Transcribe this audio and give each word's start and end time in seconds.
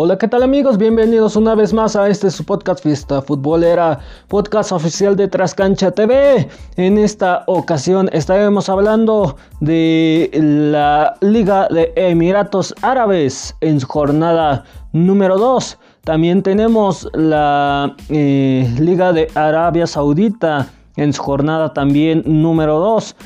Hola, 0.00 0.16
¿qué 0.16 0.28
tal 0.28 0.44
amigos? 0.44 0.78
Bienvenidos 0.78 1.34
una 1.34 1.56
vez 1.56 1.74
más 1.74 1.96
a 1.96 2.08
este 2.08 2.30
su 2.30 2.44
podcast 2.44 2.84
Fiesta 2.84 3.20
Futbolera, 3.20 3.98
podcast 4.28 4.70
oficial 4.70 5.16
de 5.16 5.26
Trascancha 5.26 5.90
TV. 5.90 6.48
En 6.76 6.98
esta 6.98 7.42
ocasión 7.48 8.08
estaremos 8.12 8.68
hablando 8.68 9.34
de 9.58 10.30
la 10.32 11.16
Liga 11.20 11.66
de 11.66 11.92
Emiratos 11.96 12.76
Árabes 12.80 13.56
en 13.60 13.80
su 13.80 13.88
jornada 13.88 14.62
número 14.92 15.36
2. 15.36 15.76
También 16.04 16.44
tenemos 16.44 17.08
la 17.14 17.96
eh, 18.08 18.72
Liga 18.78 19.12
de 19.12 19.26
Arabia 19.34 19.88
Saudita 19.88 20.68
en 20.94 21.12
su 21.12 21.20
jornada 21.20 21.74
también 21.74 22.22
número 22.24 22.78
2. 22.78 23.16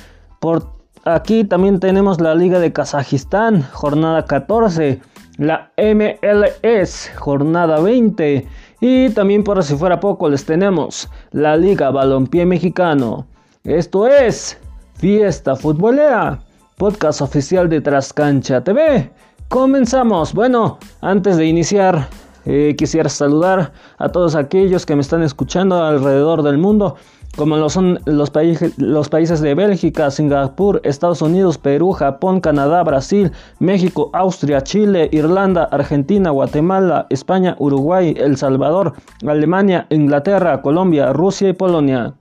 Por 0.41 0.69
aquí 1.05 1.45
también 1.45 1.81
tenemos 1.81 2.19
la 2.19 2.35
Liga 2.35 2.61
de 2.61 2.73
Kazajistán, 2.73 3.61
jornada 3.73 4.25
14 4.25 5.12
la 5.39 5.71
MLS 5.77 7.11
jornada 7.17 7.81
20 7.81 8.47
y 8.81 9.11
también 9.11 9.45
por 9.45 9.63
si 9.63 9.77
fuera 9.77 10.01
poco 10.01 10.29
les 10.29 10.45
tenemos 10.45 11.09
la 11.31 11.57
Liga 11.57 11.91
Balompié 11.91 12.45
Mexicano. 12.45 13.27
Esto 13.65 14.07
es 14.07 14.59
Fiesta 14.95 15.57
Futbolera, 15.57 16.41
podcast 16.77 17.23
oficial 17.23 17.69
de 17.69 17.81
Trascancha 17.81 18.63
TV. 18.63 19.11
Comenzamos. 19.49 20.35
Bueno, 20.35 20.79
antes 21.01 21.37
de 21.37 21.47
iniciar 21.47 22.09
eh, 22.45 22.75
quisiera 22.77 23.09
saludar 23.09 23.73
a 23.99 24.09
todos 24.09 24.35
aquellos 24.35 24.85
que 24.85 24.97
me 24.97 25.03
están 25.03 25.23
escuchando 25.23 25.81
alrededor 25.83 26.43
del 26.43 26.59
mundo 26.59 26.97
como 27.37 27.57
lo 27.57 27.71
son 27.71 27.99
los, 28.05 28.31
los, 28.77 29.09
países 29.09 29.41
de 29.41 29.55
Bélgica, 29.55 30.11
Singapur, 30.11 30.81
Estados 30.85 31.23
Unidos, 31.23 31.59
Perú, 31.59 31.93
Japón, 31.93 32.41
Canadá, 32.41 32.83
Brasil, 32.83 33.33
México, 33.59 34.11
Austria, 34.13 34.63
Chile, 34.63 35.09
Irlanda, 35.13 35.65
Argentina, 35.65 36.31
Guatemala, 36.31 37.07
España, 37.11 37.57
Uruguay, 37.59 38.15
El 38.19 38.37
Salvador, 38.37 38.93
Alemania, 39.27 39.87
Inglaterra, 39.91 40.61
Colombia, 40.61 41.13
Rusia 41.13 41.49
y 41.49 41.53
Polonia. 41.55 42.15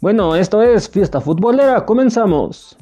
Bueno, 0.00 0.34
esto 0.34 0.62
es 0.62 0.88
Fiesta 0.88 1.20
Futbolera, 1.20 1.84
comenzamos. 1.84 2.76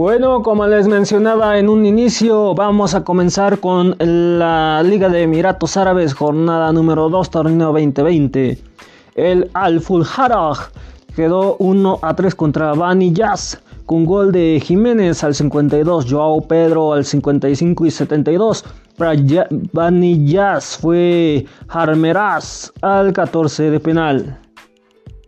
Bueno, 0.00 0.44
como 0.44 0.64
les 0.68 0.86
mencionaba 0.86 1.58
en 1.58 1.68
un 1.68 1.84
inicio, 1.84 2.54
vamos 2.54 2.94
a 2.94 3.02
comenzar 3.02 3.58
con 3.58 3.96
la 3.98 4.80
Liga 4.84 5.08
de 5.08 5.22
Emiratos 5.22 5.76
Árabes, 5.76 6.14
jornada 6.14 6.72
número 6.72 7.08
2, 7.08 7.30
torneo 7.30 7.72
2020. 7.72 8.58
El 9.16 9.50
Al 9.54 9.80
Fulharaj 9.80 10.70
quedó 11.16 11.56
1 11.58 11.98
a 12.00 12.14
3 12.14 12.32
contra 12.36 12.74
Bani 12.74 13.12
Jazz, 13.12 13.60
con 13.86 14.04
gol 14.04 14.30
de 14.30 14.62
Jiménez 14.64 15.24
al 15.24 15.34
52, 15.34 16.06
Joao 16.08 16.42
Pedro 16.42 16.92
al 16.92 17.04
55 17.04 17.84
y 17.84 17.90
72. 17.90 18.64
Para 18.96 19.14
Bani 19.72 20.26
Jazz 20.28 20.78
fue 20.80 21.44
Harmeraz 21.66 22.72
al 22.82 23.12
14 23.12 23.72
de 23.72 23.80
penal. 23.80 24.38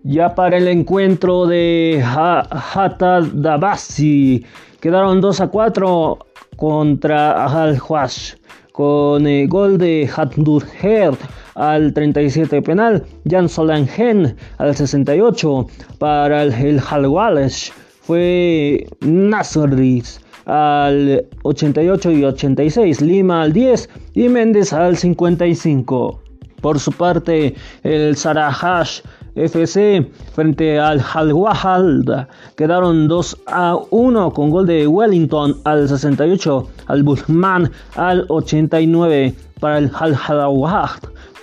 Ya 0.03 0.35
para 0.35 0.57
el 0.57 0.67
encuentro 0.67 1.47
de 1.47 2.03
Hatta 2.03 3.21
Dabasi 3.21 4.45
quedaron 4.81 5.21
2 5.21 5.41
a 5.43 5.49
4 5.49 6.19
contra 6.57 7.45
Al-Hwash 7.45 8.35
con 8.73 9.27
el 9.27 9.47
gol 9.47 9.77
de 9.77 10.09
Hatdurher 10.09 11.13
al 11.55 11.93
37 11.93 12.63
penal, 12.63 13.05
Jan 13.29 13.51
Solangen 13.51 14.37
al 14.57 14.75
68 14.75 15.67
para 15.99 16.45
el 16.45 16.81
Halwalesh 16.81 17.71
fue 18.01 18.87
Nasris 19.01 20.23
al 20.47 21.27
88 21.43 22.11
y 22.13 22.25
86, 22.25 23.01
Lima 23.03 23.43
al 23.43 23.53
10 23.53 23.91
y 24.15 24.29
Méndez 24.31 24.73
al 24.73 24.97
55. 24.97 26.30
Por 26.61 26.79
su 26.79 26.93
parte, 26.93 27.55
el 27.83 28.17
Sarahash 28.17 29.01
FC 29.35 30.11
frente 30.35 30.79
al 30.79 31.01
Al 31.15 32.29
quedaron 32.57 33.09
2 33.09 33.39
a 33.47 33.77
1 33.91 34.33
con 34.33 34.51
gol 34.51 34.67
de 34.67 34.87
Wellington 34.87 35.57
al 35.65 35.89
68, 35.89 36.69
al 36.87 37.03
Bushman 37.03 37.71
al 37.95 38.25
89 38.29 39.35
para 39.61 39.79
el 39.79 39.91
Al 39.99 40.17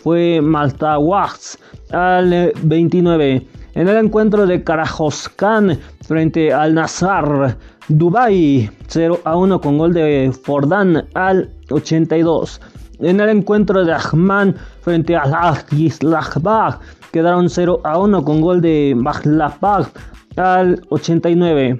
fue 0.03 0.41
Malta 0.41 0.99
Wax 0.99 1.57
al 1.91 2.51
29. 2.61 3.47
En 3.75 3.87
el 3.87 3.95
encuentro 3.97 4.45
de 4.47 4.63
Karajoskan 4.63 5.77
frente 6.01 6.51
al 6.51 6.73
Nazar 6.73 7.57
Dubai 7.89 8.69
0 8.87 9.19
a 9.23 9.37
1 9.37 9.61
con 9.61 9.77
gol 9.77 9.93
de 9.93 10.31
Fordan 10.43 11.05
al 11.13 11.49
82. 11.69 12.59
En 12.99 13.19
el 13.19 13.29
encuentro 13.29 13.85
de 13.85 13.93
Ahman 13.93 14.55
frente 14.87 15.17
al 15.17 15.33
Agislahbag 15.33 16.79
quedaron 17.11 17.49
0 17.49 17.81
a 17.83 17.99
1 17.99 18.23
con 18.23 18.39
gol 18.39 18.61
de 18.61 18.93
Mahlapag 18.95 19.89
al 20.37 20.81
89. 20.87 21.77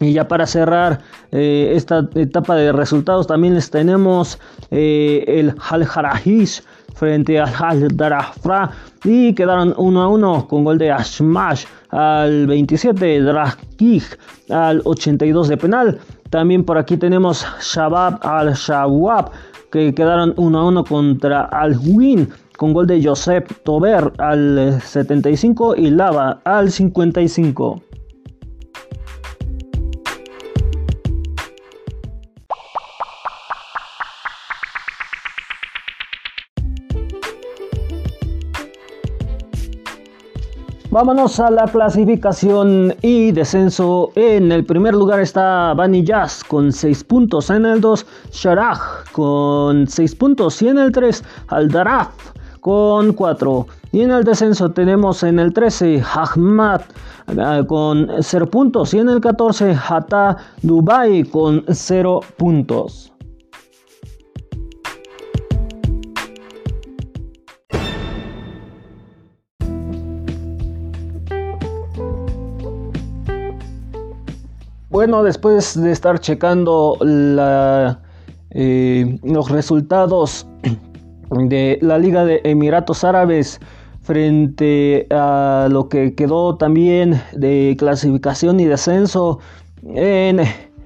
Y 0.00 0.14
ya 0.14 0.26
para 0.26 0.46
cerrar 0.46 1.00
eh, 1.32 1.74
esta 1.76 2.08
etapa 2.14 2.56
de 2.56 2.72
resultados 2.72 3.26
también 3.26 3.52
les 3.52 3.70
tenemos 3.70 4.38
eh, 4.70 5.22
el 5.26 5.54
Al 5.68 5.86
frente 6.94 7.38
al 7.38 7.52
Al 7.58 7.94
Darafra 7.94 8.70
y 9.04 9.34
quedaron 9.34 9.74
1 9.76 10.02
a 10.02 10.08
1 10.08 10.48
con 10.48 10.64
gol 10.64 10.78
de 10.78 10.92
Ashmash 10.92 11.66
al 11.90 12.46
27, 12.46 13.20
Drakik 13.20 14.18
al 14.48 14.80
82 14.86 15.48
de 15.48 15.56
penal. 15.58 15.98
También 16.30 16.64
por 16.64 16.78
aquí 16.78 16.96
tenemos 16.96 17.44
Shabab 17.60 18.18
al 18.22 18.54
Shawab 18.54 19.30
que 19.70 19.94
quedaron 19.94 20.34
1 20.36 20.58
a 20.58 20.68
1 20.68 20.84
contra 20.84 21.42
Al 21.44 21.78
Win 21.78 22.28
con 22.56 22.72
gol 22.72 22.86
de 22.86 23.02
Josep 23.02 23.62
Tober 23.64 24.12
al 24.18 24.80
75 24.82 25.76
y 25.76 25.90
Lava 25.90 26.40
al 26.44 26.70
55. 26.70 27.82
Vámonos 40.92 41.38
a 41.38 41.52
la 41.52 41.66
clasificación 41.66 42.96
y 43.00 43.30
descenso. 43.30 44.10
En 44.16 44.50
el 44.50 44.64
primer 44.64 44.92
lugar 44.92 45.20
está 45.20 45.72
Bani 45.72 46.04
Jazz 46.04 46.42
con 46.42 46.72
6 46.72 47.04
puntos. 47.04 47.48
En 47.48 47.64
el 47.64 47.80
2, 47.80 48.04
Sharaj 48.32 48.99
con 49.12 49.86
6 49.86 50.14
puntos. 50.16 50.60
Y 50.62 50.68
en 50.68 50.78
el 50.78 50.92
3, 50.92 51.24
Aldaraf 51.48 52.10
con 52.60 53.12
4. 53.12 53.66
Y 53.92 54.02
en 54.02 54.10
el 54.10 54.24
descenso 54.24 54.70
tenemos 54.70 55.22
en 55.22 55.38
el 55.38 55.52
13 55.52 56.02
Ahmad 56.14 56.82
eh, 57.28 57.64
con 57.66 58.08
0 58.20 58.46
puntos 58.50 58.94
y 58.94 58.98
en 58.98 59.08
el 59.08 59.20
14 59.20 59.76
Hatta 59.88 60.36
Dubai 60.62 61.24
con 61.24 61.64
0 61.68 62.20
puntos. 62.36 63.12
Bueno, 74.90 75.22
después 75.22 75.80
de 75.80 75.92
estar 75.92 76.18
checando 76.18 76.96
la, 77.00 78.00
eh, 78.50 79.18
los 79.22 79.50
resultados 79.50 80.46
de 81.30 81.78
la 81.80 81.98
Liga 81.98 82.24
de 82.24 82.40
Emiratos 82.44 83.04
Árabes 83.04 83.60
frente 84.02 85.06
a 85.10 85.68
lo 85.70 85.88
que 85.88 86.14
quedó 86.14 86.56
también 86.56 87.20
de 87.32 87.76
clasificación 87.78 88.58
y 88.60 88.64
descenso 88.64 89.38
en 89.84 90.40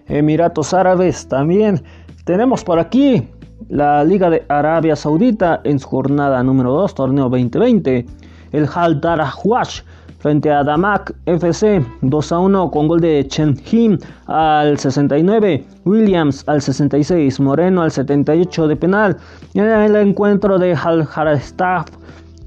Emiratos 0.08 0.74
Árabes 0.74 1.26
también. 1.28 1.82
Tenemos 2.24 2.64
por 2.64 2.78
aquí 2.78 3.28
la 3.68 4.04
Liga 4.04 4.30
de 4.30 4.44
Arabia 4.48 4.96
Saudita 4.96 5.60
en 5.64 5.78
su 5.78 5.88
jornada 5.88 6.42
número 6.42 6.72
2 6.72 6.94
torneo 6.94 7.28
2020 7.28 8.06
el 8.52 8.68
Hal 8.72 9.00
Darahwash 9.00 9.80
frente 10.24 10.50
a 10.50 10.64
Damak 10.64 11.12
FC 11.26 11.84
2 12.00 12.32
a 12.32 12.38
1 12.38 12.70
con 12.70 12.88
gol 12.88 12.98
de 12.98 13.26
Chen 13.28 13.60
Him 13.70 13.98
al 14.26 14.78
69, 14.78 15.62
Williams 15.84 16.48
al 16.48 16.62
66, 16.62 17.40
Moreno 17.40 17.82
al 17.82 17.90
78 17.90 18.68
de 18.68 18.74
penal. 18.74 19.18
En 19.52 19.66
el 19.66 19.94
encuentro 19.96 20.58
de 20.58 20.74
Al 20.82 21.06
Harastaf 21.14 21.88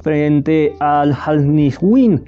frente 0.01 0.75
al 0.79 1.15
Al 1.23 1.53
Nihwin 1.53 2.25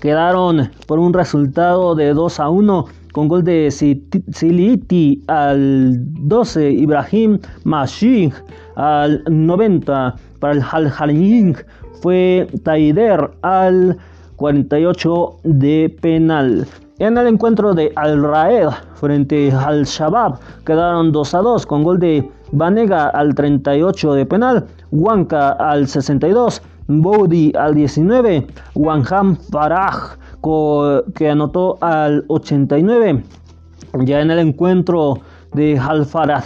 quedaron 0.00 0.70
por 0.86 0.98
un 0.98 1.12
resultado 1.12 1.94
de 1.94 2.14
2 2.14 2.40
a 2.40 2.48
1 2.48 2.86
con 3.12 3.28
gol 3.28 3.44
de 3.44 3.70
Siliti 3.70 5.22
al 5.26 5.92
12, 6.26 6.70
Ibrahim 6.70 7.38
Mashing 7.64 8.32
al 8.76 9.22
90 9.28 10.14
para 10.40 10.54
el 10.54 10.62
Al 10.72 10.90
Haling 10.98 11.54
fue 12.00 12.46
Taider 12.62 13.30
al 13.42 13.98
48 14.36 15.36
de 15.44 15.96
penal. 16.00 16.66
En 16.98 17.18
el 17.18 17.26
encuentro 17.26 17.74
de 17.74 17.92
Al 17.96 18.22
Raed 18.22 18.68
frente 18.94 19.50
al 19.50 19.84
Shabab 19.84 20.38
quedaron 20.64 21.10
2 21.10 21.34
a 21.34 21.38
2 21.38 21.66
con 21.66 21.82
gol 21.82 21.98
de 21.98 22.28
Vanega 22.52 23.08
al 23.08 23.34
38 23.34 24.14
de 24.14 24.26
penal, 24.26 24.64
Huanca 24.92 25.50
al 25.50 25.88
62, 25.88 26.62
Bodi 26.86 27.52
al 27.58 27.74
19, 27.74 28.46
Wanham 28.74 29.36
Faraj 29.50 30.16
que 31.14 31.30
anotó 31.30 31.78
al 31.80 32.24
89. 32.28 33.24
Ya 34.04 34.20
en 34.20 34.30
el 34.30 34.38
encuentro 34.38 35.20
de 35.54 35.78
Al 35.78 36.04
Faraj 36.04 36.44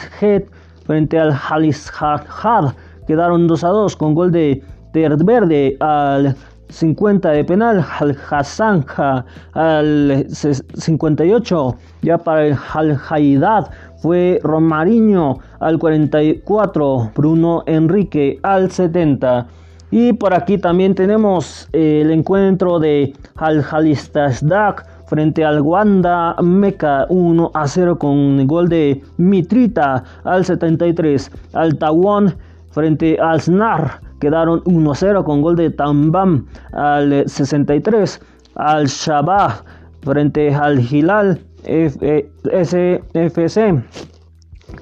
frente 0.85 1.19
al 1.19 1.32
Halis 1.32 1.90
Had 1.99 2.75
quedaron 3.06 3.46
2 3.46 3.64
a 3.64 3.69
2 3.69 3.96
con 3.96 4.14
gol 4.14 4.31
de 4.31 4.62
Verde 4.93 5.76
al 5.81 6.35
50 6.69 7.31
de 7.31 7.44
penal, 7.44 7.85
al 7.99 8.17
Hassanja 8.31 9.25
al 9.53 10.26
58, 10.29 11.76
ya 12.03 12.19
para 12.19 12.47
el 12.47 12.56
Al 12.73 12.99
Haidad 13.09 13.70
fue 13.97 14.41
Romariño 14.43 15.38
al 15.61 15.79
44, 15.79 17.12
Bruno 17.15 17.62
Enrique 17.67 18.38
al 18.43 18.70
70. 18.70 19.47
Y 19.91 20.12
por 20.12 20.35
aquí 20.35 20.59
también 20.59 20.94
tenemos 20.94 21.69
el 21.73 22.11
encuentro 22.11 22.79
de 22.79 23.14
Al 23.37 23.64
Halistasdak 23.69 24.87
frente 25.06 25.43
al 25.43 25.62
Wanda 25.62 26.37
Meca 26.43 27.06
1 27.09 27.50
a 27.55 27.67
0 27.67 27.99
con 27.99 28.47
gol 28.47 28.69
de 28.69 29.03
Mitrita 29.17 30.05
al 30.25 30.44
73. 30.44 31.31
Al 31.55 31.79
Tawon 31.79 32.35
frente 32.71 33.19
al 33.19 33.41
Snar 33.41 34.07
quedaron 34.20 34.62
1-0 34.65 35.25
con 35.25 35.43
gol 35.43 35.56
de 35.56 35.70
Tambam 35.70 36.47
al 36.73 37.29
63. 37.29 38.20
Al 38.55 38.87
Shabah 38.87 39.62
frente 40.03 40.55
al 40.55 40.81
Hilal 40.81 41.41
SFC 42.53 43.82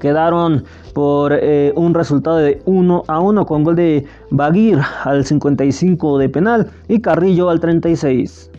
quedaron 0.00 0.65
por 0.94 1.33
eh, 1.33 1.73
un 1.77 1.94
resultado 1.94 2.38
de 2.38 2.62
1 2.65 3.05
a 3.06 3.21
1 3.21 3.47
con 3.47 3.65
gol 3.65 3.77
de 3.77 4.05
Baguir 4.31 4.79
al 5.05 5.25
55 5.25 6.19
de 6.19 6.29
penal 6.29 6.71
y 6.89 7.00
Carrillo 7.00 7.50
al 7.50 7.61
36. 7.61 8.50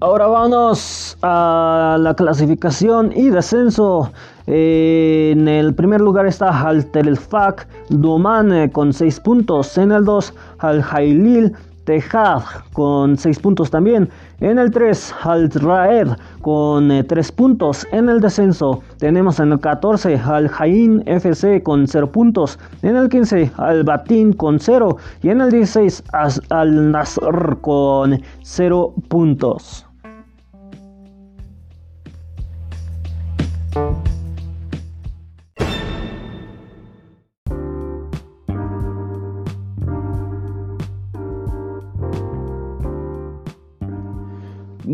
Ahora 0.00 0.28
vamos 0.28 1.18
a 1.22 1.96
la 1.98 2.14
clasificación 2.14 3.10
y 3.16 3.30
descenso. 3.30 4.12
en 4.46 5.48
el 5.48 5.74
primer 5.74 6.00
lugar 6.00 6.24
está 6.26 6.68
Al 6.68 6.86
Telfak 6.86 7.66
Doman 7.88 8.52
eh, 8.52 8.70
con 8.70 8.92
6 8.92 9.18
puntos. 9.18 9.76
En 9.76 9.90
el 9.90 10.04
2 10.04 10.34
Al 10.60 10.82
Jailil 10.84 11.52
Tejad 11.84 12.42
con 12.72 13.16
6 13.16 13.40
puntos 13.40 13.72
también. 13.72 14.08
En 14.38 14.60
el 14.60 14.70
3 14.70 15.14
Al 15.24 15.50
Raed 15.50 16.10
con 16.42 17.04
3 17.08 17.28
eh, 17.28 17.32
puntos. 17.32 17.84
En 17.90 18.08
el 18.08 18.20
descenso 18.20 18.84
tenemos 18.98 19.40
en 19.40 19.50
el 19.50 19.58
14 19.58 20.16
Al 20.16 20.46
Jain 20.48 21.02
FC 21.06 21.60
con 21.64 21.88
0 21.88 22.12
puntos. 22.12 22.56
En 22.82 22.94
el 22.94 23.08
15 23.08 23.50
Al 23.56 23.82
Batin 23.82 24.32
con 24.32 24.60
0. 24.60 24.96
Y 25.22 25.30
en 25.30 25.40
el 25.40 25.50
16 25.50 26.04
Al 26.50 26.92
Nasr 26.92 27.58
con 27.60 28.22
0 28.44 28.94
puntos. 29.08 29.87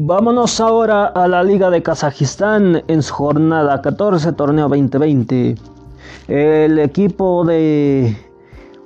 Vámonos 0.07 0.61
ahora 0.61 1.07
a 1.07 1.27
la 1.27 1.43
Liga 1.43 1.71
de 1.71 1.83
Kazajistán 1.83 2.83
en 2.89 3.03
su 3.03 3.15
jornada 3.15 3.81
14, 3.81 4.35
torneo 4.35 4.69
2020. 4.69 5.55
El 6.29 6.79
equipo 6.79 7.43
de 7.47 8.15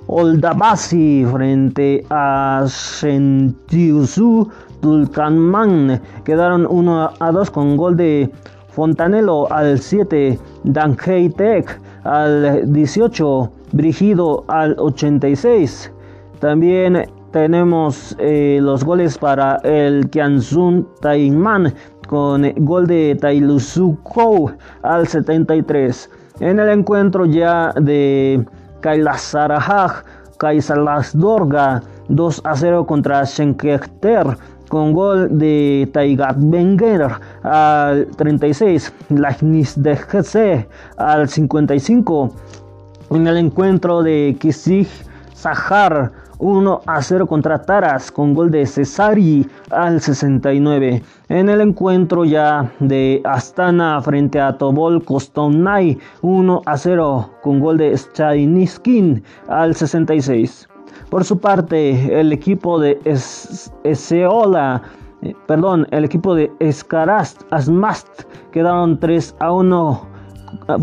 Oldabasi 0.07 1.25
frente 1.29 2.05
a 2.09 2.63
Shentiusu 2.65 4.47
Tulkanman 4.79 6.01
quedaron 6.23 6.65
1 6.69 7.11
a 7.19 7.31
2 7.33 7.51
con 7.51 7.75
gol 7.75 7.97
de 7.97 8.31
Fontanelo 8.69 9.51
al 9.51 9.77
7, 9.77 10.39
Tech 11.35 11.81
al 12.05 12.71
18, 12.71 13.51
Brigido 13.73 14.45
al 14.47 14.73
86. 14.79 15.91
También 16.39 17.09
tenemos 17.31 18.15
eh, 18.19 18.59
los 18.61 18.83
goles 18.83 19.17
para 19.17 19.57
el 19.63 20.09
Kianzun 20.09 20.87
Taiman 21.01 21.73
con 22.07 22.51
gol 22.65 22.87
de 22.87 23.17
Tailusukou 23.19 24.51
al 24.81 25.07
73. 25.07 26.09
En 26.39 26.59
el 26.59 26.69
encuentro 26.69 27.25
ya 27.25 27.71
de 27.73 28.43
Kailasarahaj, 28.81 30.03
Kaisalasdorga 30.37 31.83
2 32.07 32.41
a 32.45 32.55
0 32.55 32.85
contra 32.85 33.25
Schenkter 33.25 34.37
con 34.69 34.93
gol 34.93 35.37
de 35.37 35.89
Taigat 35.93 36.37
Benger 36.39 37.09
al 37.43 38.07
36, 38.17 38.93
Lagnis 39.09 39.81
de 39.81 40.65
al 40.97 41.27
55. 41.27 42.33
En 43.11 43.27
el 43.27 43.37
encuentro 43.37 44.01
de 44.01 44.37
Kisig 44.39 44.87
Sahar 45.33 46.11
1 46.39 46.81
a 46.85 47.01
0 47.01 47.27
contra 47.27 47.61
Taras 47.61 48.11
con 48.11 48.33
gol 48.33 48.49
de 48.49 48.65
Cesari 48.65 49.45
al 49.69 50.01
69. 50.01 51.03
En 51.27 51.49
el 51.49 51.61
encuentro 51.61 52.25
ya 52.25 52.71
de 52.79 53.21
Astana 53.25 54.01
frente 54.01 54.39
a 54.39 54.57
Tobol 54.57 55.03
Kostonai 55.03 55.97
1 56.21 56.61
a 56.65 56.77
0 56.77 57.29
con 57.43 57.59
gol 57.59 57.77
de 57.77 57.95
Stainiskin 57.95 59.21
al 59.47 59.75
66. 59.75 60.67
Por 61.09 61.23
su 61.23 61.39
parte, 61.39 62.19
el 62.19 62.31
equipo 62.31 62.79
de 62.79 62.99
Eseola, 63.83 64.81
eh, 65.21 65.33
perdón, 65.47 65.87
el 65.91 66.05
equipo 66.05 66.35
de 66.35 66.51
Escarast 66.59 67.41
Asmast 67.51 68.23
quedaron 68.51 68.99
3 68.99 69.35
a 69.39 69.51
1 69.51 70.07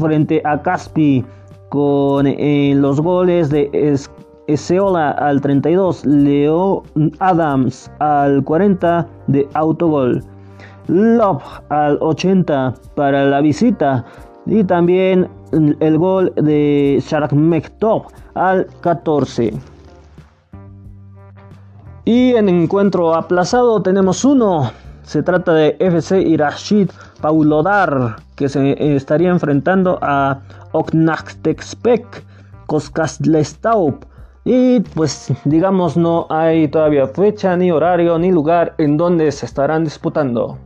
frente 0.01 0.43
a 0.45 0.61
Caspi 0.63 1.25
con 1.69 2.27
eh, 2.27 2.75
los 2.77 3.01
goles 3.01 3.51
de 3.51 3.71
es 3.73 4.09
Eseola 4.47 5.11
al 5.11 5.41
32, 5.41 6.05
Leo 6.07 6.83
Adams 7.19 7.91
al 7.99 8.43
40 8.45 9.07
de 9.27 9.49
autogol, 9.55 10.23
Love 10.89 11.43
al 11.69 11.99
80 12.01 12.75
para 12.95 13.25
la 13.25 13.41
visita 13.41 14.05
y 14.47 14.63
también 14.63 15.29
el 15.81 15.99
gol 15.99 16.33
de 16.37 17.03
Sharakmektov 17.05 18.07
al 18.35 18.67
14. 18.81 19.53
Y 22.05 22.35
en 22.37 22.49
encuentro 22.49 23.15
aplazado 23.15 23.83
tenemos 23.83 24.25
uno. 24.25 24.71
Se 25.03 25.23
trata 25.23 25.53
de 25.53 25.77
FC 25.81 26.21
Irashid 26.21 26.91
Paulodar, 27.21 28.17
que 28.37 28.49
se 28.49 28.95
estaría 28.95 29.31
enfrentando 29.31 29.99
a 30.03 30.39
Oknachtexpek 30.73 32.25
Koskaslestaup 32.67 34.05
y 34.49 34.79
pues 34.79 35.33
digamos 35.45 35.97
no 35.97 36.29
hay 36.31 36.69
todavía 36.69 37.09
fecha, 37.09 37.57
ni 37.57 37.73
horario, 37.73 38.17
ni 38.17 38.31
lugar 38.31 38.77
en 38.79 38.97
donde 38.97 39.33
se 39.33 39.45
estarán 39.45 39.83
disputando. 39.83 40.57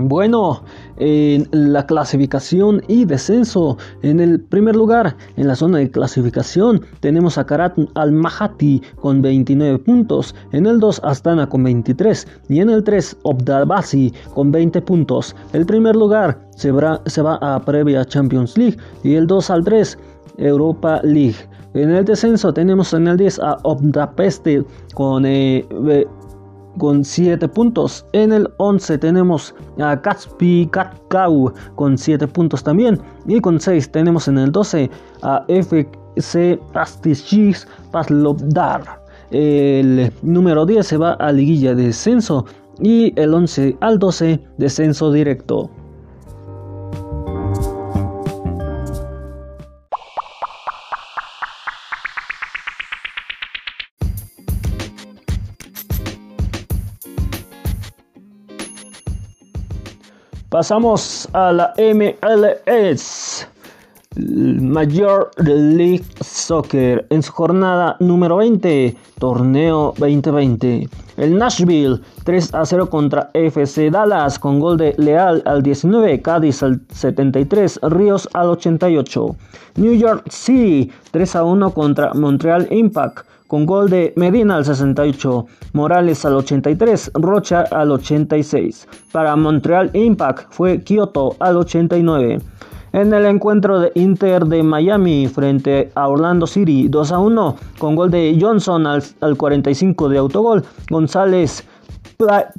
Bueno, 0.00 0.62
en 0.98 1.48
la 1.52 1.86
clasificación 1.86 2.82
y 2.88 3.04
descenso. 3.04 3.78
En 4.02 4.20
el 4.20 4.40
primer 4.40 4.76
lugar, 4.76 5.16
en 5.36 5.48
la 5.48 5.56
zona 5.56 5.78
de 5.78 5.90
clasificación, 5.90 6.82
tenemos 7.00 7.38
a 7.38 7.46
Karat 7.46 7.78
Al-Mahati 7.94 8.82
con 8.96 9.22
29 9.22 9.78
puntos. 9.78 10.34
En 10.52 10.66
el 10.66 10.80
2, 10.80 11.00
Astana 11.04 11.48
con 11.48 11.64
23. 11.64 12.26
Y 12.48 12.60
en 12.60 12.70
el 12.70 12.84
3, 12.84 13.16
Obdabasi 13.22 14.12
con 14.34 14.50
20 14.52 14.82
puntos. 14.82 15.34
El 15.52 15.66
primer 15.66 15.96
lugar 15.96 16.40
se 16.56 16.70
va, 16.70 17.00
se 17.06 17.22
va 17.22 17.36
a 17.36 17.60
previa 17.60 18.04
Champions 18.04 18.56
League. 18.58 18.76
Y 19.02 19.14
el 19.14 19.26
2 19.26 19.50
al 19.50 19.64
3, 19.64 19.98
Europa 20.38 21.00
League. 21.02 21.36
En 21.74 21.90
el 21.90 22.04
descenso 22.04 22.52
tenemos 22.52 22.92
en 22.94 23.06
el 23.08 23.16
10 23.16 23.40
a 23.40 23.58
Obdapeste 23.62 24.64
con 24.94 25.26
eh, 25.26 25.66
con 26.78 27.04
7 27.04 27.48
puntos. 27.48 28.06
En 28.12 28.32
el 28.32 28.48
11 28.56 28.98
tenemos 28.98 29.54
a 29.78 30.00
Katspi 30.00 30.68
Katkau 30.70 31.52
con 31.74 31.98
7 31.98 32.26
puntos 32.28 32.62
también. 32.62 33.00
Y 33.26 33.40
con 33.40 33.60
6 33.60 33.90
tenemos 33.90 34.28
en 34.28 34.38
el 34.38 34.52
12 34.52 34.90
a 35.22 35.44
FC 35.48 36.58
Astishis 36.74 37.66
Paslovdar. 37.90 39.02
El 39.30 40.10
número 40.22 40.64
10 40.64 40.86
se 40.86 40.96
va 40.96 41.12
a 41.14 41.32
liguilla 41.32 41.74
de 41.74 41.86
descenso 41.86 42.46
y 42.80 43.12
el 43.20 43.34
11 43.34 43.76
al 43.80 43.98
12 43.98 44.40
descenso 44.56 45.12
directo. 45.12 45.70
Pasamos 60.58 61.28
a 61.34 61.52
la 61.52 61.72
MLS. 61.78 63.46
Major 64.16 65.30
League 65.36 66.04
Soccer 66.20 67.06
en 67.10 67.22
su 67.22 67.30
jornada 67.30 67.96
número 68.00 68.38
20, 68.38 68.96
torneo 69.20 69.94
2020. 69.98 70.88
El 71.16 71.38
Nashville 71.38 72.00
3 72.24 72.54
a 72.54 72.66
0 72.66 72.90
contra 72.90 73.30
FC 73.34 73.88
Dallas 73.88 74.40
con 74.40 74.58
gol 74.58 74.78
de 74.78 74.96
Leal 74.98 75.44
al 75.46 75.62
19, 75.62 76.22
Cádiz 76.22 76.64
al 76.64 76.80
73, 76.92 77.78
Ríos 77.82 78.28
al 78.32 78.48
88. 78.48 79.36
New 79.76 79.94
York 79.94 80.24
City 80.28 80.90
3 81.12 81.36
a 81.36 81.44
1 81.44 81.70
contra 81.70 82.14
Montreal 82.14 82.66
Impact 82.72 83.28
con 83.48 83.66
gol 83.66 83.90
de 83.90 84.12
Medina 84.14 84.56
al 84.56 84.64
68, 84.64 85.46
Morales 85.72 86.24
al 86.24 86.36
83, 86.36 87.10
Rocha 87.14 87.62
al 87.62 87.90
86. 87.90 88.86
Para 89.10 89.34
Montreal 89.34 89.90
Impact 89.94 90.52
fue 90.52 90.84
Kyoto 90.84 91.34
al 91.40 91.56
89. 91.56 92.38
En 92.92 93.12
el 93.12 93.26
encuentro 93.26 93.80
de 93.80 93.90
Inter 93.94 94.44
de 94.46 94.62
Miami 94.62 95.26
frente 95.28 95.90
a 95.94 96.08
Orlando 96.08 96.46
City 96.46 96.88
2 96.88 97.12
a 97.12 97.18
1 97.18 97.56
con 97.78 97.96
gol 97.96 98.10
de 98.10 98.38
Johnson 98.40 98.86
al, 98.86 99.02
45 99.36 100.08
de 100.08 100.18
autogol, 100.18 100.64
González 100.90 101.64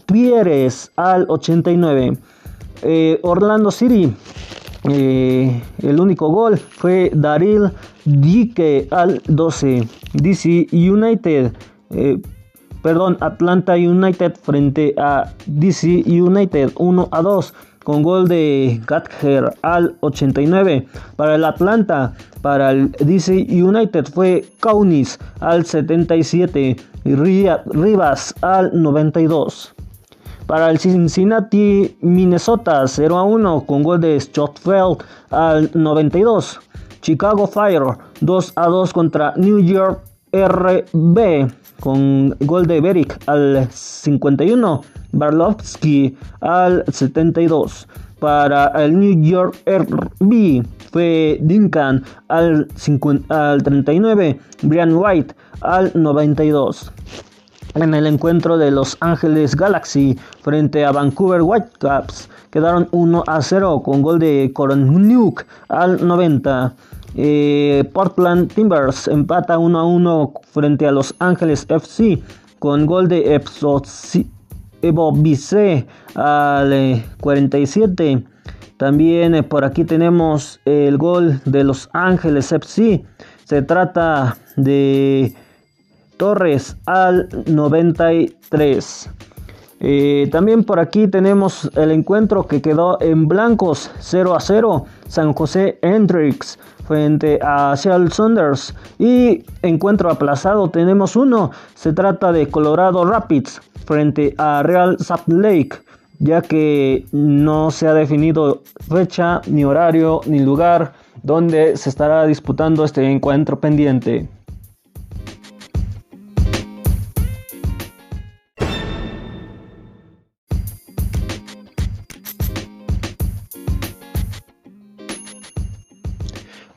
Pierres 0.05 0.91
al 0.95 1.25
89. 1.29 2.17
Eh, 2.81 3.19
Orlando 3.23 3.71
City 3.71 4.13
eh, 4.83 5.61
el 5.81 5.99
único 5.99 6.29
gol 6.29 6.57
fue 6.57 7.11
Daryl 7.13 7.71
Dique 8.05 8.87
al 8.91 9.21
12. 9.27 9.87
DC 10.13 10.67
United, 10.71 11.51
eh, 11.91 12.21
perdón, 12.81 13.17
Atlanta 13.19 13.73
United 13.73 14.35
frente 14.41 14.93
a 14.97 15.31
DC 15.45 16.03
United 16.07 16.71
1 16.75 17.09
a 17.11 17.21
2 17.21 17.53
con 17.83 18.03
gol 18.03 18.27
de 18.27 18.81
Gatger 18.87 19.53
al 19.61 19.97
89. 20.01 20.87
Para 21.15 21.35
el 21.35 21.45
Atlanta, 21.45 22.13
para 22.41 22.71
el 22.71 22.91
DC 22.91 23.47
United 23.49 24.05
fue 24.05 24.45
Kaunis 24.59 25.19
al 25.39 25.65
77 25.65 26.77
y 27.05 27.15
Rivas 27.15 28.35
al 28.41 28.71
92. 28.81 29.73
Para 30.49 30.71
el 30.71 30.79
Cincinnati, 30.79 31.95
Minnesota 32.01 32.87
0 32.87 33.19
a 33.19 33.23
1 33.23 33.65
con 33.67 33.83
gol 33.83 34.01
de 34.01 34.19
Schottfeld 34.19 34.97
al 35.29 35.69
92. 35.75 36.59
Chicago 37.01 37.45
Fire 37.45 37.83
2 38.21 38.53
a 38.55 38.65
2 38.65 38.91
contra 38.91 39.35
New 39.37 39.59
York 39.59 40.01
RB 40.33 41.51
con 41.79 42.35
gol 42.39 42.65
de 42.65 42.81
Beric 42.81 43.15
al 43.27 43.67
51. 43.69 44.81
Barlovsky 45.11 46.17
al 46.41 46.83
72. 46.91 47.87
Para 48.17 48.69
el 48.83 48.99
New 48.99 49.21
York 49.21 49.55
RB 49.67 50.65
fue 50.91 51.37
Duncan 51.41 52.03
al, 52.27 52.67
al 53.29 53.61
39, 53.61 54.39
Brian 54.63 54.95
White 54.95 55.35
al 55.61 55.91
92. 55.93 56.91
En 57.75 57.93
el 57.93 58.07
encuentro 58.07 58.57
de 58.57 58.71
Los 58.71 58.97
Ángeles 58.99 59.55
Galaxy 59.55 60.17
frente 60.41 60.85
a 60.85 60.91
Vancouver 60.91 61.43
Whitecaps 61.43 62.27
quedaron 62.49 62.87
1 62.91 63.23
a 63.27 63.41
0 63.41 63.83
con 63.83 64.01
gol 64.01 64.17
de 64.17 64.51
Nuke 64.75 65.45
al 65.67 66.05
90. 66.05 66.73
Eh, 67.15 67.87
Portland 67.93 68.51
Timbers 68.53 69.07
empata 69.07 69.59
1 69.59 69.79
a 69.79 69.83
1 69.85 70.33
frente 70.51 70.87
a 70.87 70.91
Los 70.91 71.13
Ángeles 71.19 71.67
FC 71.69 72.19
con 72.57 72.87
gol 72.87 73.07
de 73.07 73.39
Evo 74.81 75.11
Vice 75.11 75.85
al 76.15 77.03
47. 77.21 78.11
Eh, 78.11 78.23
También 78.77 79.35
eh, 79.35 79.43
por 79.43 79.63
aquí 79.63 79.85
tenemos 79.85 80.59
el 80.65 80.97
gol 80.97 81.39
de 81.45 81.63
Los 81.63 81.87
Ángeles 81.93 82.51
FC. 82.51 83.03
Se 83.45 83.61
trata 83.61 84.37
de 84.55 85.35
Torres 86.19 86.75
al 86.85 87.29
93. 87.47 89.09
Eh, 89.79 90.27
también 90.29 90.65
por 90.65 90.77
aquí 90.77 91.07
tenemos 91.07 91.71
el 91.75 91.91
encuentro 91.91 92.45
que 92.45 92.61
quedó 92.61 93.01
en 93.01 93.29
blancos 93.29 93.89
0 93.99 94.35
a 94.35 94.41
0. 94.41 94.85
San 95.07 95.33
José 95.33 95.79
Hendrix 95.81 96.59
frente 96.85 97.39
a 97.41 97.77
Seattle 97.77 98.11
Saunders. 98.11 98.75
Y 98.99 99.45
encuentro 99.61 100.11
aplazado 100.11 100.69
tenemos 100.69 101.15
uno. 101.15 101.51
Se 101.73 101.93
trata 101.93 102.33
de 102.33 102.47
Colorado 102.47 103.05
Rapids 103.05 103.61
frente 103.85 104.35
a 104.37 104.61
Real 104.61 104.97
Salt 104.99 105.27
Lake, 105.27 105.77
ya 106.19 106.41
que 106.41 107.05
no 107.13 107.71
se 107.71 107.87
ha 107.87 107.93
definido 107.93 108.61
fecha, 108.89 109.39
ni 109.47 109.63
horario, 109.63 110.19
ni 110.25 110.39
lugar 110.39 110.91
donde 111.23 111.77
se 111.77 111.89
estará 111.89 112.25
disputando 112.25 112.83
este 112.83 113.09
encuentro 113.09 113.57
pendiente. 113.59 114.27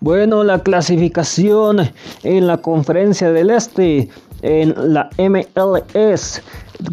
Bueno, 0.03 0.43
la 0.43 0.59
clasificación 0.59 1.79
en 2.25 2.49
la 2.49 2.57
conferencia 2.57 3.31
del 3.31 3.51
Este, 3.51 4.09
en 4.43 4.75
la 4.93 5.09
MLS, 5.17 6.43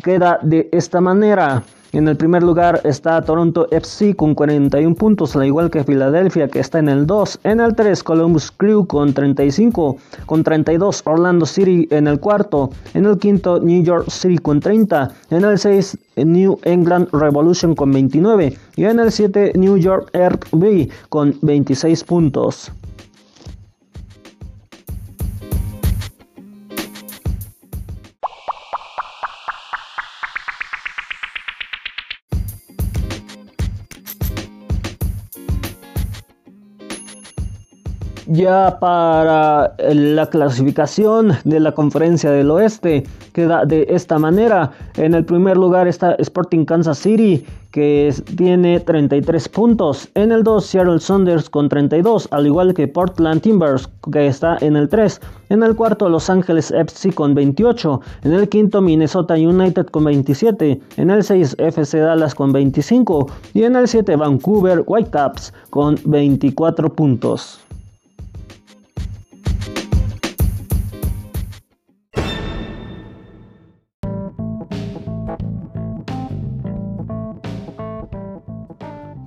queda 0.04 0.38
de 0.44 0.70
esta 0.72 1.01
manera. 1.01 1.63
En 1.92 2.08
el 2.08 2.16
primer 2.16 2.44
lugar 2.44 2.82
está 2.84 3.20
Toronto 3.24 3.68
FC 3.72 4.16
con 4.16 4.36
41 4.36 4.94
puntos, 4.94 5.36
al 5.36 5.48
igual 5.48 5.72
que 5.72 5.84
Filadelfia 5.84 6.50
que 6.50 6.60
está 6.60 6.78
en 6.78 6.88
el 6.88 7.08
2. 7.08 7.39
En 7.46 7.60
el 7.62 7.74
3 7.74 8.04
Columbus 8.04 8.51
Crew 8.51 8.86
con 8.86 9.12
35, 9.12 9.98
con 10.28 10.44
32 10.44 11.01
Orlando 11.06 11.48
City 11.48 11.88
en 11.89 12.06
el 12.06 12.20
cuarto. 12.20 12.70
En 12.94 13.06
el 13.06 13.18
quinto 13.18 13.60
New 13.60 13.82
York 13.82 14.08
City 14.12 14.38
con 14.38 14.60
30. 14.60 15.10
En 15.32 15.46
el 15.46 15.58
6 15.58 15.98
New 16.18 16.60
England 16.62 17.08
Revolution 17.12 17.74
con 17.74 17.92
29. 17.92 18.56
Y 18.75 18.84
en 18.84 19.00
el 19.00 19.12
7 19.12 19.54
New 19.56 19.78
York 19.78 20.12
RB 20.13 20.89
con 21.10 21.36
26 21.42 22.04
puntos. 22.04 22.72
Ya 38.39 38.79
para 38.79 39.74
la 39.93 40.25
clasificación 40.27 41.34
de 41.43 41.60
la 41.60 41.74
conferencia 41.74 42.31
del 42.31 42.50
oeste 42.51 43.03
queda 43.34 43.65
de 43.65 43.86
esta 43.89 44.17
manera. 44.17 44.72
En 44.96 45.13
el 45.13 45.25
primer 45.25 45.58
lugar 45.58 45.89
está 45.89 46.13
Sporting 46.13 46.63
Kansas 46.63 47.00
City 47.00 47.46
que 47.72 48.15
tiene 48.38 48.79
33 48.79 49.50
puntos. 49.50 50.08
En 50.15 50.31
el 50.31 50.43
2 50.43 50.65
Seattle 50.65 51.01
Saunders 51.01 51.50
con 51.50 51.67
32, 51.67 52.29
al 52.31 52.48
igual 52.48 52.74
que 52.74 52.88
Portland 52.88 53.41
Timbers 53.41 53.89
que 54.10 54.27
está 54.27 54.58
en 54.62 54.77
el 54.77 54.88
3. 54.88 55.19
En 55.50 55.62
el 55.62 55.75
cuarto 55.75 56.08
Los 56.08 56.29
Ángeles 56.29 56.72
FC 56.72 57.12
con 57.12 57.36
28. 57.36 58.00
En 58.24 58.31
el 58.31 58.48
quinto 58.48 58.81
Minnesota 58.81 59.34
United 59.34 59.88
con 59.88 60.05
27. 60.05 60.79
En 60.96 61.10
el 61.10 61.25
6 61.25 61.58
FC 61.60 62.00
Dallas 62.00 62.34
con 62.34 62.53
25. 62.53 63.29
Y 63.53 63.63
en 63.63 63.75
el 63.75 63.89
7 63.89 64.15
Vancouver 64.15 64.81
Whitecaps 64.88 65.53
con 65.72 65.98
24 66.05 66.96
puntos. 66.96 67.60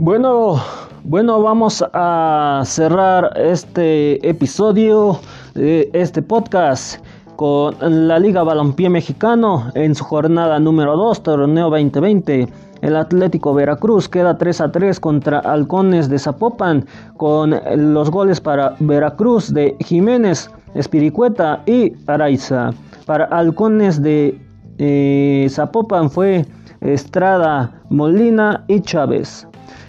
Bueno, 0.05 0.57
bueno, 1.05 1.41
vamos 1.43 1.85
a 1.93 2.63
cerrar 2.65 3.35
este 3.37 4.29
episodio 4.29 5.21
de 5.55 5.89
este 5.93 6.23
podcast 6.23 7.01
con 7.37 7.77
la 7.79 8.19
Liga 8.19 8.43
Balompié 8.43 8.91
Mexicano 8.91 9.71
en 9.77 9.95
su 9.95 10.03
jornada 10.03 10.59
número 10.59 10.97
2, 10.97 11.23
torneo 11.23 11.71
2020. 11.71 12.49
El 12.81 12.97
Atlético 12.97 13.55
Veracruz 13.55 14.09
queda 14.09 14.37
3 14.37 14.61
a 14.63 14.73
3 14.73 14.99
contra 14.99 15.39
Halcones 15.39 16.09
de 16.09 16.19
Zapopan 16.19 16.85
con 17.17 17.55
los 17.77 18.11
goles 18.11 18.41
para 18.41 18.75
Veracruz 18.81 19.55
de 19.55 19.77
Jiménez, 19.79 20.51
Espiricueta 20.75 21.63
y 21.65 21.93
Araiza. 22.09 22.71
Para 23.07 23.27
Halcones 23.27 24.03
de 24.03 24.37
eh, 24.79 25.47
Zapopan 25.49 26.11
fue 26.11 26.45
Estrada, 26.81 27.81
Molina 27.89 28.65
y 28.67 28.81
Chávez. 28.81 29.47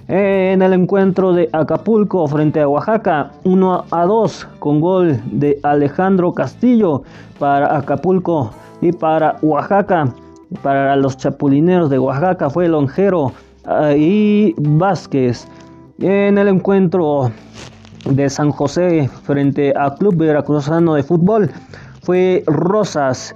En 0.10 0.62
el 0.62 0.74
encuentro 0.74 1.32
de 1.32 1.48
Acapulco 1.54 2.28
frente 2.28 2.60
a 2.60 2.68
Oaxaca, 2.68 3.32
1 3.46 3.86
a 3.90 4.06
2 4.06 4.48
con 4.60 4.82
gol 4.82 5.22
de 5.32 5.58
Alejandro 5.64 6.34
Castillo 6.34 7.04
para 7.40 7.78
Acapulco 7.78 8.52
y 8.82 8.92
para 8.92 9.38
Oaxaca. 9.42 10.14
Para 10.62 10.98
los 10.98 11.16
chapulineros 11.16 11.90
de 11.90 12.00
Oaxaca 12.00 12.50
fue 12.50 12.68
Lonjero 12.68 13.32
eh, 13.66 13.96
y 13.98 14.56
Vázquez. 14.58 15.48
En 16.00 16.38
el 16.38 16.50
encuentro 16.50 17.32
de 18.04 18.30
San 18.30 18.52
José 18.52 19.10
frente 19.24 19.72
al 19.72 19.96
Club 19.96 20.18
Veracruzano 20.18 20.96
de 20.96 21.04
Fútbol 21.04 21.50
fue 22.02 22.44
Rosas. 22.46 23.34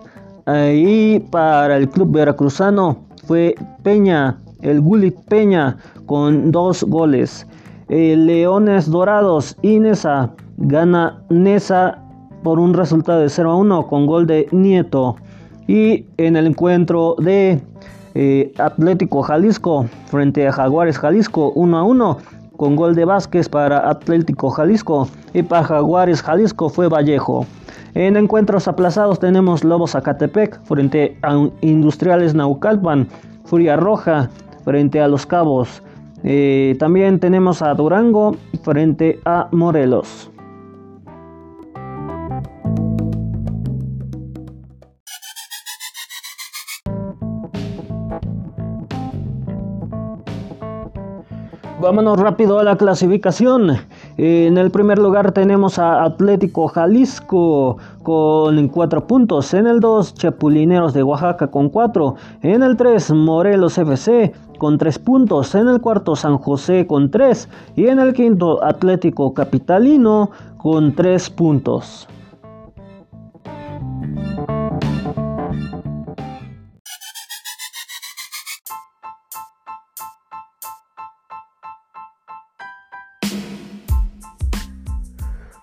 Eh, 0.48 0.84
y 0.86 1.20
para 1.20 1.78
el 1.78 1.90
Club 1.90 2.12
Veracruzano 2.12 2.98
fue 3.26 3.56
Peña, 3.84 4.38
el 4.62 4.82
Gulit 4.82 5.16
Peña 5.30 5.78
con 6.08 6.52
dos 6.52 6.84
goles. 6.84 7.46
Leones 7.90 8.90
Dorados 8.90 9.56
y 9.62 9.80
Nesa 9.80 10.32
gana 10.58 11.22
Nesa 11.30 12.00
por 12.44 12.60
un 12.60 12.74
resultado 12.74 13.20
de 13.20 13.30
0 13.30 13.52
a 13.52 13.56
1 13.56 13.88
con 13.88 14.08
gol 14.08 14.26
de 14.26 14.48
Nieto. 14.52 15.16
Y 15.68 16.06
en 16.18 16.36
el 16.36 16.48
encuentro 16.48 17.16
de 17.20 17.62
eh, 18.16 18.52
Atlético 18.58 19.22
Jalisco 19.22 19.86
frente 20.08 20.48
a 20.48 20.52
Jaguares 20.52 20.98
Jalisco 20.98 21.52
1 21.52 21.78
a 21.78 21.84
1 21.84 22.18
con 22.58 22.76
gol 22.76 22.96
de 22.96 23.06
Vázquez 23.06 23.48
para 23.48 23.90
Atlético 23.90 24.50
Jalisco 24.50 25.08
y 25.34 25.44
para 25.44 25.64
Jaguares 25.64 26.22
Jalisco 26.22 26.70
fue 26.70 26.88
Vallejo. 26.88 27.46
En 27.94 28.18
encuentros 28.18 28.68
aplazados 28.68 29.20
tenemos 29.20 29.64
Lobos 29.64 29.92
Zacatepec 29.92 30.60
frente 30.64 31.18
a 31.22 31.48
Industriales 31.62 32.34
Naucalpan, 32.34 33.08
Furia 33.46 33.76
Roja 33.76 34.30
frente 34.64 35.00
a 35.00 35.08
Los 35.08 35.26
Cabos. 35.26 35.84
Eh, 36.24 36.76
también 36.80 37.20
tenemos 37.20 37.62
a 37.62 37.74
Durango 37.74 38.36
frente 38.64 39.20
a 39.26 39.48
Morelos. 39.52 40.32
Vámonos 51.80 52.20
rápido 52.20 52.60
a 52.60 52.64
la 52.64 52.76
clasificación. 52.76 53.78
En 54.18 54.58
el 54.58 54.72
primer 54.72 54.98
lugar 54.98 55.32
tenemos 55.32 55.78
a 55.78 56.04
Atlético 56.04 56.68
Jalisco 56.68 57.78
con 58.02 58.68
4 58.68 59.06
puntos. 59.06 59.54
En 59.54 59.68
el 59.68 59.80
2, 59.80 60.16
Chapulineros 60.16 60.96
de 60.96 61.04
Oaxaca 61.04 61.48
con 61.48 61.70
4. 61.70 62.16
En 62.42 62.64
el 62.64 62.76
3, 62.76 63.12
Morelos 63.12 63.78
FC 63.78 64.34
con 64.58 64.80
3 64.80 64.98
puntos. 64.98 65.54
En 65.54 65.68
el 65.68 65.82
cuarto, 65.82 66.16
San 66.16 66.40
José 66.40 66.88
con 66.88 67.12
3. 67.12 67.48
Y 67.76 67.88
en 67.88 68.00
el 68.00 68.14
quinto, 68.14 68.64
Atlético 68.64 69.36
Capitalino 69.36 70.32
con 70.58 70.96
3 70.96 71.30
puntos. 71.30 72.08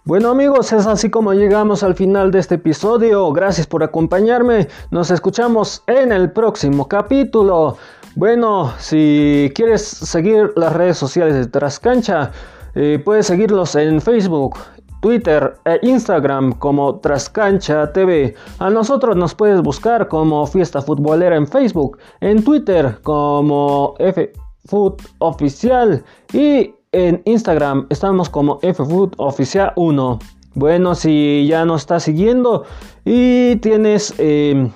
Bueno 0.07 0.29
amigos, 0.29 0.71
es 0.75 0.87
así 0.87 1.09
como 1.09 1.33
llegamos 1.33 1.83
al 1.83 1.95
final 1.95 2.31
de 2.31 2.39
este 2.39 2.57
episodio. 2.57 3.33
Gracias 3.33 3.67
por 3.67 3.83
acompañarme. 3.83 4.69
Nos 4.91 5.11
escuchamos 5.11 5.83
en 5.87 6.13
el 6.13 6.31
próximo 6.31 6.87
capítulo. 6.89 7.79
Bueno, 8.15 8.75
si 8.79 9.51
quieres 9.55 9.81
seguir 9.83 10.53
las 10.57 10.75
redes 10.75 10.99
sociales 10.99 11.35
de 11.37 11.47
Trascancha, 11.47 12.33
eh, 12.75 13.01
puedes 13.03 13.29
seguirlos 13.29 13.77
en 13.77 13.99
Facebook, 13.99 14.59
Twitter 15.01 15.55
e 15.65 15.79
Instagram 15.81 16.53
como 16.53 17.01
Trascancha 17.01 17.91
TV. 17.91 18.35
A 18.59 18.69
nosotros 18.69 19.17
nos 19.17 19.35
puedes 19.35 19.63
buscar 19.63 20.09
como 20.09 20.47
Fiesta 20.47 20.83
Futbolera 20.83 21.35
en 21.35 21.47
Facebook, 21.47 21.97
en 22.21 22.45
Twitter 22.45 22.99
como 23.03 23.95
FFood 23.99 25.01
Oficial 25.21 26.05
y 26.35 26.75
en 26.95 27.23
Instagram 27.25 27.87
estamos 27.91 28.31
como 28.31 28.61
FFoodOficial 28.61 29.73
1. 29.75 30.19
Bueno, 30.55 30.95
si 30.95 31.45
ya 31.49 31.65
nos 31.65 31.83
estás 31.83 32.05
siguiendo 32.05 32.65
y 33.05 33.57
tienes 33.57 34.15
em, 34.19 34.71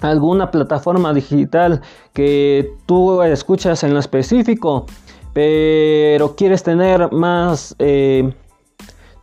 alguna 0.00 0.52
plataforma 0.52 1.12
digital 1.12 1.82
que 2.12 2.70
tú 2.86 3.20
escuchas 3.22 3.82
en 3.82 3.94
lo 3.94 3.98
específico, 3.98 4.86
pero 5.32 6.36
quieres 6.36 6.62
tener 6.62 7.10
más 7.10 7.74
eh, 7.80 8.32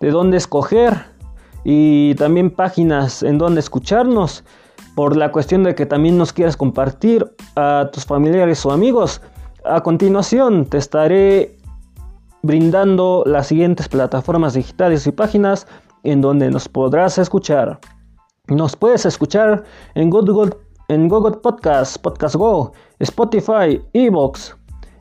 de 0.01 0.11
dónde 0.11 0.35
escoger 0.35 1.05
y 1.63 2.13
también 2.15 2.51
páginas 2.51 3.23
en 3.23 3.37
donde 3.37 3.61
escucharnos, 3.61 4.43
por 4.95 5.15
la 5.15 5.31
cuestión 5.31 5.63
de 5.63 5.75
que 5.75 5.85
también 5.85 6.17
nos 6.17 6.33
quieras 6.33 6.57
compartir 6.57 7.25
a 7.55 7.89
tus 7.91 8.05
familiares 8.05 8.65
o 8.65 8.71
amigos, 8.71 9.21
a 9.63 9.81
continuación 9.81 10.65
te 10.65 10.77
estaré 10.77 11.55
brindando 12.45 13.23
las 13.25 13.47
siguientes 13.47 13.89
plataformas 13.89 14.53
digitales 14.53 15.07
y 15.07 15.11
páginas 15.11 15.67
en 16.03 16.21
donde 16.21 16.51
nos 16.51 16.69
podrás 16.69 17.17
escuchar. 17.17 17.79
Nos 18.47 18.75
puedes 18.75 19.05
escuchar 19.05 19.63
en 19.95 20.11
Google, 20.11 20.55
en 20.87 21.09
Google 21.09 21.37
Podcast, 21.37 21.97
Podcast 21.97 22.35
Go, 22.35 22.73
Spotify, 22.99 23.81
Evox, 23.93 24.55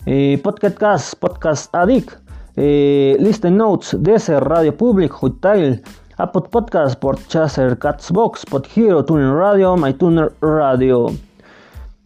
eh, 0.07 0.41
Podcast 0.43 0.79
Cast, 0.79 1.15
Podcast 1.17 1.75
Addict, 1.75 2.13
eh, 2.57 3.17
Listen 3.21 3.59
Notes, 3.59 3.95
Deezer, 4.01 4.43
Radio 4.43 4.75
Public, 4.75 5.13
Hotel, 5.23 5.83
Apple 6.17 6.43
Podcast, 6.51 6.99
Podchaser, 6.99 7.79
Catsbox, 7.79 8.47
Podhero, 8.47 9.05
TuneIn 9.05 9.35
Radio, 9.35 9.77
MyTuner 9.77 10.33
Radio. 10.41 11.09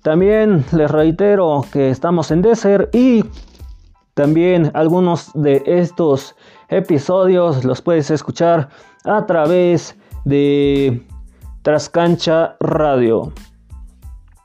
También 0.02 0.64
les 0.72 0.90
reitero 0.90 1.62
que 1.72 1.90
estamos 1.90 2.32
en 2.32 2.42
Deezer 2.42 2.90
y 2.92 3.24
también 4.18 4.72
algunos 4.74 5.30
de 5.32 5.62
estos 5.64 6.34
episodios 6.70 7.64
los 7.64 7.80
puedes 7.80 8.10
escuchar 8.10 8.68
a 9.04 9.24
través 9.26 9.96
de 10.24 11.06
Trascancha 11.62 12.56
Radio. 12.58 13.32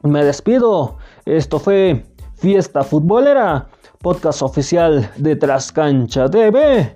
Me 0.03 0.23
despido. 0.23 0.99
Esto 1.25 1.57
fue 1.57 2.05
Fiesta 2.35 2.83
Futbolera, 2.83 3.67
podcast 3.99 4.43
oficial 4.43 5.09
de 5.17 5.37
Trascancha 5.37 6.29
TV. 6.29 6.95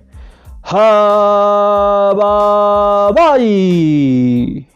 Bye. 3.12 4.68